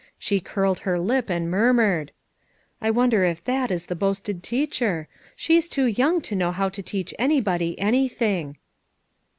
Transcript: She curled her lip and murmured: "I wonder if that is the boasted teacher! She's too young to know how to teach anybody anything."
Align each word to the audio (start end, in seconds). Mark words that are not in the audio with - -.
She 0.17 0.39
curled 0.39 0.79
her 0.79 0.97
lip 0.97 1.29
and 1.29 1.47
murmured: 1.51 2.11
"I 2.81 2.89
wonder 2.89 3.23
if 3.23 3.43
that 3.43 3.69
is 3.69 3.85
the 3.85 3.93
boasted 3.93 4.41
teacher! 4.41 5.07
She's 5.35 5.69
too 5.69 5.85
young 5.85 6.21
to 6.21 6.35
know 6.35 6.51
how 6.51 6.69
to 6.69 6.81
teach 6.81 7.13
anybody 7.19 7.77
anything." 7.79 8.57